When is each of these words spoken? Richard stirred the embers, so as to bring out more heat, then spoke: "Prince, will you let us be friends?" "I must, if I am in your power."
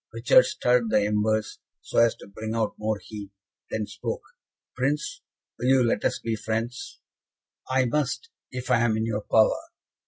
Richard 0.11 0.45
stirred 0.45 0.89
the 0.89 1.01
embers, 1.05 1.59
so 1.81 1.99
as 1.99 2.15
to 2.15 2.25
bring 2.27 2.55
out 2.55 2.73
more 2.79 2.97
heat, 3.05 3.29
then 3.69 3.85
spoke: 3.85 4.23
"Prince, 4.75 5.21
will 5.59 5.67
you 5.67 5.83
let 5.83 6.03
us 6.03 6.17
be 6.17 6.35
friends?" 6.35 6.99
"I 7.69 7.85
must, 7.85 8.29
if 8.49 8.71
I 8.71 8.79
am 8.79 8.97
in 8.97 9.05
your 9.05 9.21
power." 9.21 9.53